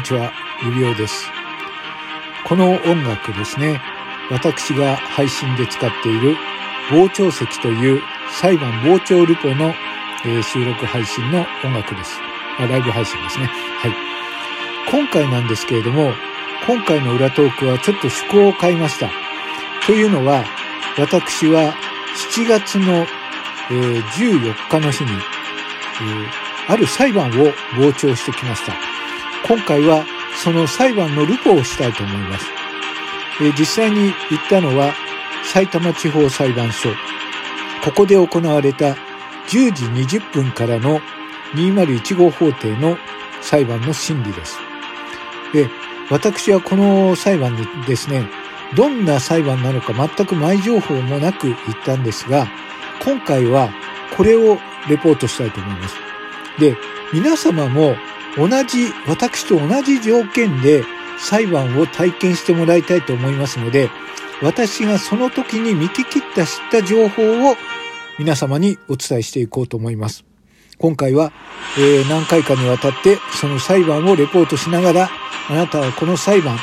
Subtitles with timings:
[0.00, 0.32] にちは、
[0.62, 1.30] 指輪です。
[2.46, 3.82] この音楽ですね、
[4.30, 6.36] 私が配信で使っている
[6.88, 8.00] 傍聴席という
[8.30, 9.74] 裁判傍聴ルポの、
[10.24, 12.18] え、収録配信の音楽です
[12.58, 12.66] あ。
[12.66, 13.44] ライブ配信ですね。
[13.44, 13.94] はい。
[14.90, 16.14] 今回なんですけれども、
[16.66, 19.10] 今回の裏トークはちょっと趣向を変えました。
[19.84, 20.46] というのは、
[20.96, 21.74] 私は
[22.32, 23.06] 7月の、
[23.70, 25.14] え、14日の日に、え、
[26.68, 28.89] ある裁判を傍聴してきました。
[29.46, 30.04] 今回は
[30.42, 32.46] その裁判のルポをしたいと思います。
[33.42, 34.12] え、実際に行っ
[34.48, 34.92] たのは
[35.44, 36.90] 埼玉地方裁判所。
[37.84, 38.96] ここで行われた
[39.48, 41.00] 10時20分からの
[41.54, 42.96] 201号法廷の
[43.40, 44.58] 裁判の審理です。
[45.52, 45.68] で、
[46.10, 48.28] 私はこの裁判にですね、
[48.76, 52.46] どんな裁判なのか全く前情報もなく行ったんですが、
[53.02, 53.70] 今回は
[54.16, 55.96] これをレポートしたいと思います。
[56.58, 56.76] で、
[57.12, 57.96] 皆様も
[58.36, 60.84] 同じ、私と同じ条件で
[61.18, 63.90] 裁判を体験してもらいたいと思いますので、
[64.42, 67.56] 私がその時に見聞きった知った情報を
[68.18, 70.24] 皆様にお伝えしていこうと思います。
[70.78, 71.32] 今回は、
[71.78, 75.10] えー、何回かにわたってその裁判をレポートしながら、
[75.48, 76.56] あなたはこの裁判、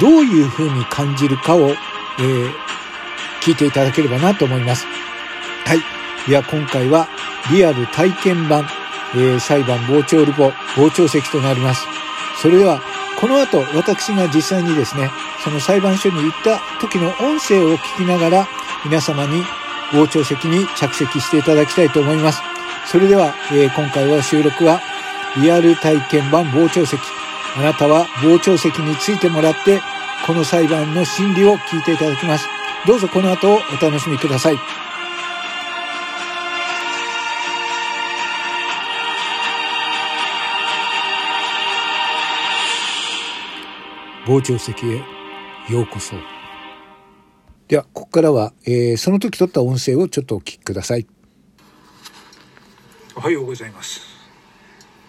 [0.00, 2.50] どういうふうに感じるかを、えー、
[3.42, 4.86] 聞いていただければなと思います。
[5.64, 5.80] はい。
[6.28, 7.08] では今回は
[7.50, 8.66] リアル体験版
[9.14, 11.86] えー、裁判傍聴ルポ、傍聴席となります。
[12.40, 12.80] それでは、
[13.18, 15.10] この後、私が実際にですね、
[15.42, 18.48] その裁判所に行った時の音声を聞きながら、
[18.84, 19.42] 皆様に
[19.90, 22.42] 傍聴席に着席していただきたいと思います。
[22.86, 24.80] それでは、えー、今回は収録は、
[25.38, 27.00] リアル体験版傍聴席。
[27.56, 29.80] あなたは傍聴席についてもらって、
[30.26, 32.46] この裁判の審理を聞いていただきます。
[32.86, 34.85] どうぞこの後をお楽しみください。
[44.26, 44.96] 傍聴席へ
[45.70, 46.16] ようこそ。
[47.68, 51.06] では、ここからは、えー、その時撮った音声をちょっとお聞きください。
[53.14, 54.00] おはようございます。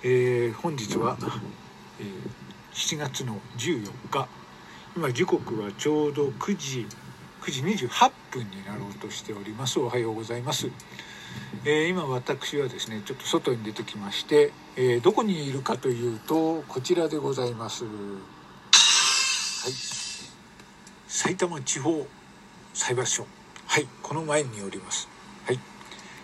[0.04, 1.18] えー、本日は、
[2.00, 2.10] えー、
[2.72, 4.28] 7月の14日。
[4.96, 6.86] 今時刻はちょうど9時、
[7.42, 9.80] 9時28分になろうとしております。
[9.80, 10.70] おはようございます。
[11.66, 17.84] えー、今私はですねちょっと外に出てきまして、えー、どこにいるかというとこちらでございます
[19.68, 19.74] はい、
[21.10, 22.08] 埼玉地方
[22.74, 23.28] 裁判所。
[23.66, 23.88] はい。
[24.02, 25.10] この前におります。
[25.46, 25.60] はい。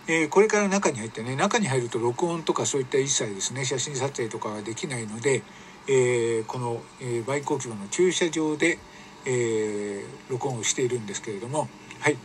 [0.06, 5.42] えー、これから中に入ってね中に入ると録音とかそういった一切ですね写真撮影とかはできないので、
[5.86, 8.78] えー、この、えー、バイク置き場の駐車場で、
[9.26, 11.68] え録音をしているんですけれども。
[12.00, 12.16] はい。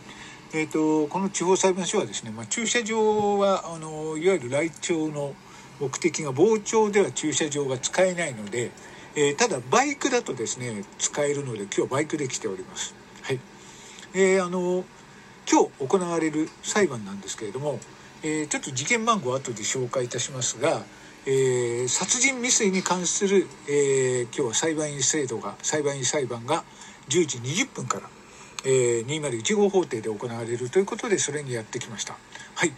[0.54, 5.34] えーと、この地方裁判所はですね、まあ、駐車場はあのいわゆる来庁の
[5.80, 8.70] 目的が傍聴では駐車場が使えないので、
[9.16, 12.94] えー、ただバイクだとですね使えるので今日バイクで来ております。
[13.22, 13.40] はい。
[14.14, 14.84] えー、あの
[15.50, 17.80] 今日行われる裁判なんですけれども、
[18.22, 20.82] えー、ちょっと事件番号後で紹介いたしますが、
[21.26, 26.64] えー、殺人未遂に関する、えー、今日は裁判員制度が裁判員裁判が
[27.08, 28.08] 10時20分から、
[28.64, 32.16] えー、201号法廷で行われるということでそれにやってきました。
[32.54, 32.72] はい。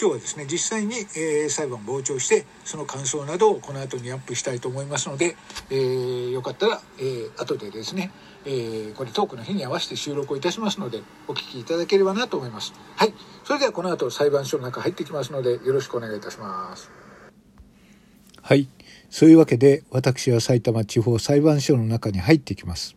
[0.00, 5.34] 今日はですね実際に、えー、裁判傍聴してその感想などをこの後にアップしたいと思いますので、
[5.70, 8.12] えー、よかったら、えー、後でですね、
[8.44, 12.72] えー、これトークの日に合わせて収録をいたしますのでお聞きいただければなと思います。
[12.94, 13.14] はい。
[13.42, 16.92] それではこの後裁判所の中入ってきますのでよろしくお願いいたします。
[18.40, 18.68] はい。
[19.10, 22.94] そういうわけで私は埼玉地方裁判所の中に入っていきます、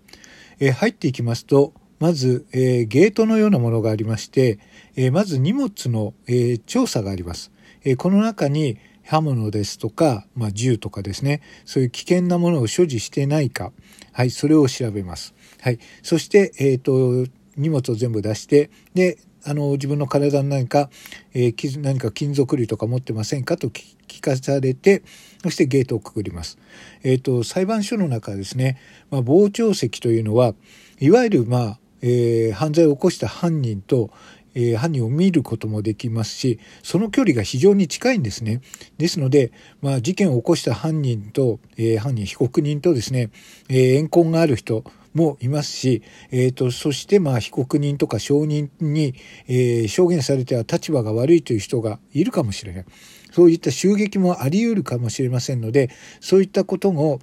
[0.59, 4.57] えー、入っていきますとまず、えー、ゲートのようなものがありまして、
[4.95, 7.51] えー、まず荷物の、えー、調査があります。
[7.83, 13.71] えこの中に刃物ですとか、まあ、銃とかですね、そういう危険なものを所持してないか、
[14.13, 15.33] はい、それを調べます。
[15.59, 15.79] はい。
[16.01, 17.25] そして、えっ、と、
[17.55, 20.89] 荷物を全部出して、で、あの、自分の体に何か、
[21.33, 23.57] え、何か金属類とか持ってませんか？
[23.57, 25.03] と聞かされて、
[25.43, 26.57] そしてゲートをくぐります。
[27.03, 28.77] えっ、と、裁判所の中ですね、
[29.09, 30.53] まあ、傍聴席というのは、
[30.99, 34.09] いわゆる、まあ、えー、犯罪を起こした犯人と、
[34.53, 38.61] えー、犯人を見ることもできますし、その距離が非常に近いんですね。
[38.97, 39.51] ですので、
[39.81, 43.29] まあ、事件を起こした犯人と、えー、犯人、被告人とですね、
[43.69, 44.83] えー、怨恨がある人
[45.13, 49.13] もいますし、えーと、そして、まあ、被告人とか証人に、
[49.47, 52.85] えー、証言されては立場が悪いという人がいるかもしれない。
[53.31, 55.89] そういった襲撃もあり得るかもしれませんので、
[56.19, 57.19] そういったことを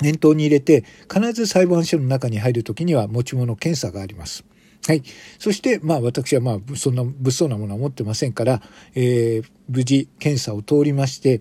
[0.00, 4.44] 念頭に入れて、必ず裁判所の中に入るときには持ち物検査があります。
[4.86, 5.02] はい。
[5.38, 7.14] そして、まあ私はまあそんな物
[7.44, 8.60] 騒なものは持ってませんから、
[8.94, 11.40] えー、無事検査を通りまして、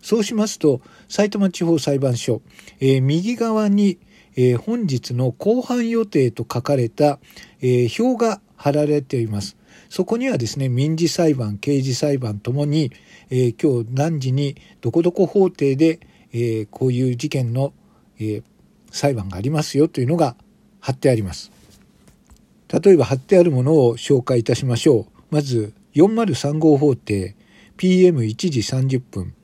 [0.00, 2.42] そうしますと、埼玉地方裁判所、
[2.78, 3.98] えー、右側に、
[4.36, 7.18] えー、本日の公判予定と書かれた、
[7.60, 9.56] えー、表が貼られています。
[9.88, 12.92] そこにはですね、民事裁判、刑事裁判ともに、
[13.30, 16.00] えー、今日何時にどこどこ法廷で、
[16.32, 17.72] えー、こういう事件の、
[18.18, 18.42] えー、
[18.90, 20.36] 裁判がありますよというのが
[20.80, 21.50] 貼ってあります。
[22.68, 25.06] 例えば貼ってあるものを紹介いたしましょう。
[25.30, 27.36] まず、403号法廷
[27.78, 29.34] PM1 時30分。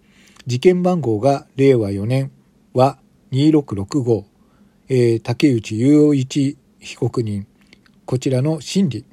[0.46, 2.32] 事件番号が令和4年
[2.72, 2.99] は
[3.32, 4.25] 2665。
[4.88, 7.46] えー、竹内雄一被告人。
[8.05, 9.05] こちらの審理。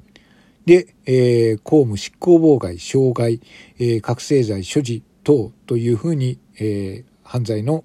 [0.66, 3.40] で、えー、公務執行妨害、傷害、
[3.78, 7.84] えー、覚醒剤所持等というふうに、えー、犯罪の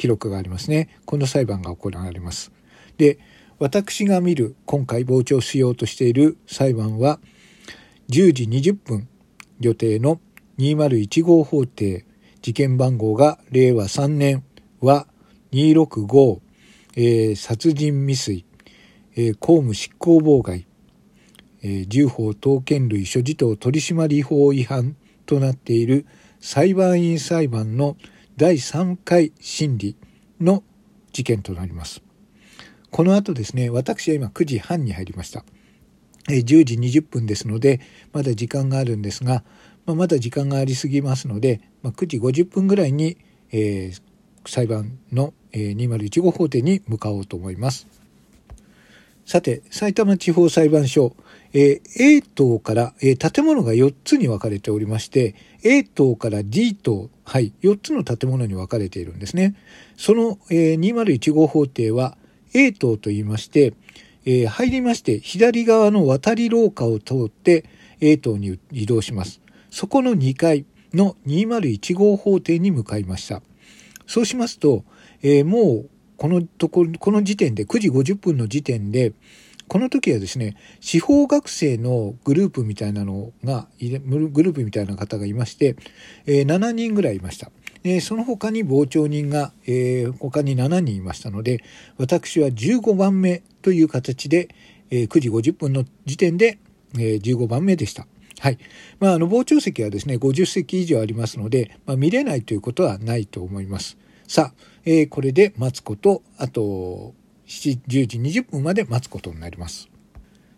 [0.00, 0.88] 記録がありますね。
[1.04, 2.52] この裁判が行われます。
[2.96, 3.18] で、
[3.58, 7.20] 私が見る今回傍聴しようとしている裁判は
[8.08, 9.08] 10時20分
[9.60, 10.18] 予定の
[10.56, 12.06] 201号法廷
[12.40, 14.42] 事件番号が令和3年
[14.80, 15.06] は
[15.52, 16.40] 265、
[16.96, 18.46] えー、殺人未遂、
[19.16, 20.66] えー、公務執行妨害、
[21.62, 24.96] えー、銃砲刀剣類所持等取締法違反
[25.26, 26.06] となっている
[26.40, 27.98] 裁判員裁判の
[28.40, 29.98] 第3回審理
[30.40, 30.64] の
[31.12, 32.00] 事件となります。
[32.90, 35.44] この後ですね、私は今9時半に入りました。
[36.26, 37.82] 10時20分ですので、
[38.14, 39.44] まだ時間があるんですが、
[39.84, 43.18] まあ、まだ時間がありすぎますので、まあ、9時50分ぐらいに、
[43.52, 44.00] えー、
[44.48, 47.99] 裁判の、えー、201号法廷に向かおうと思います。
[49.30, 51.14] さて、埼玉地方裁判所、
[51.52, 59.54] えー、A 棟から、えー、建物が4つに分かれておりまして、A 棟から D 棟、はい、4つの建物に分かれているんですね。
[59.96, 62.18] その、えー、201号法廷は
[62.54, 63.72] A 棟と言いまして、
[64.24, 67.66] えー、入りまして左側の渡り廊下を通って
[68.00, 69.40] A 棟に移動します。
[69.70, 73.42] そこの2階の201号法廷に向かいました。
[74.08, 74.82] そうしますと、
[75.22, 79.14] えー、もうこのとこ、この時点で、9時50分の時点で、
[79.68, 85.76] この時はですね、司法学生のグループみたいなのが、グループみたいな方がいまして、
[86.26, 87.50] え、7人ぐらいいました。
[87.84, 91.64] えその他に傍聴人が、え、他に7人いましたので、
[91.96, 94.50] 私は15番目という形で、
[94.90, 96.58] え、9時50分の時点で、
[96.98, 98.06] え、15番目でした。
[98.40, 98.58] はい。
[98.98, 103.96] まあ、あの、傍聴席はですね、50席以上ありますので、まあ、見れないということはないと思います。
[104.30, 104.54] さあ、
[104.84, 107.14] えー、これで待つこと、あと、
[107.48, 109.88] 7 10時20分まで待つことになります。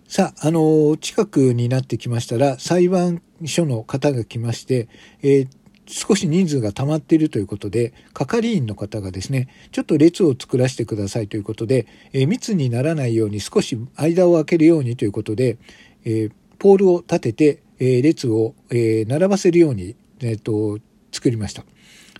[0.06, 4.88] さあ、あの、近くになってきましたら、裁判所の方が来まして、
[5.22, 5.48] えー、
[5.86, 15.56] 少し人数が溜まっているということで、係員の方がですね、ちょっと列を作らせてくださいということで、えー、密にならないように少し間を空けるようにということで、
[16.04, 16.28] え、
[16.58, 20.78] ポールを立てて、え、列を、え並ばせるように、えーと、
[21.10, 21.64] 作りました。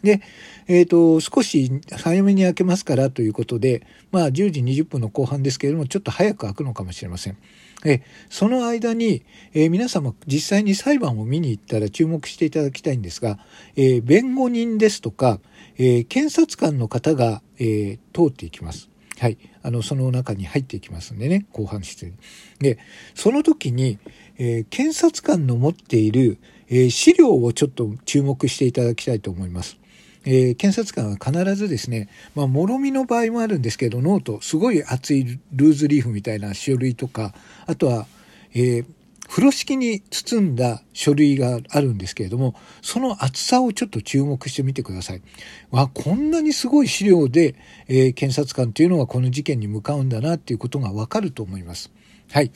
[0.03, 0.21] で、
[0.67, 7.37] えっ、ー、と、少し早めに開けますからということで、まあ10時20分の後半ですけれども、ちょっと早く開くのかもしれません。
[7.85, 13.39] えその間に、えー、皆様実際に裁判を見に行ったら注目していただきたいんですが、
[13.77, 15.41] えー、弁護人ですとか、
[15.79, 18.91] え、検察官の方が、え通っていきます。
[19.19, 19.39] はい。
[19.63, 22.13] あの、その中に入っていきますんでね、後半室に。
[22.59, 22.79] で、
[23.15, 23.99] その時に、
[24.39, 29.79] え検察官の持っている、え資料をちょっと注目していただきたいと思います。
[30.25, 37.35] えー、検察官は必ずですね、まあ、もろみの場合もあるんですけど、ノート、すごい厚いルーズリーフみたいな書類とか、
[37.67, 38.07] あとは、
[38.55, 38.87] えー、
[39.29, 45.23] 風呂敷に包んだ書類があるんですけれども、その厚さをちょっと注目してみてください。
[45.71, 47.55] わ、こんなにすごい資料で、
[47.89, 51.91] えー、検察官というのはこの事件に向かうんだなっていうことがわかると思います。
[52.31, 52.53] はい。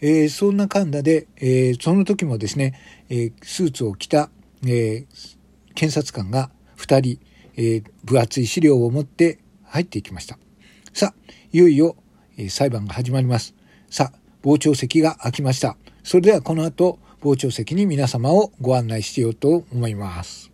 [0.00, 4.30] えー、そんなかんだで、えー、その時もですね、えー、スーツを着た、
[4.66, 5.06] え
[5.74, 7.20] 検察官が2人、
[7.56, 10.38] えー、分厚い資料を持って入っていきました。
[10.92, 11.96] さあ、いよいよ、
[12.36, 13.54] えー、裁判が始まります。
[13.90, 15.76] さあ、傍聴席が開きました。
[16.02, 20.49] それではこの後、傍聴席に皆様をご案内しようと思います。